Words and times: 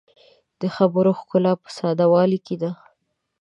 د 0.59 0.61
خبرو 0.75 1.11
ښکلا 1.19 1.53
په 1.63 1.69
ساده 1.77 2.05
والي 2.13 2.39
کې 2.45 2.55
ده 2.61 2.71